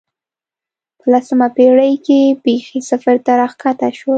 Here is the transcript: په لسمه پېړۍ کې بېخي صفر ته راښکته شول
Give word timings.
په 0.99 1.05
لسمه 1.13 1.47
پېړۍ 1.55 1.93
کې 2.05 2.19
بېخي 2.43 2.79
صفر 2.89 3.15
ته 3.25 3.31
راښکته 3.39 3.89
شول 3.97 4.09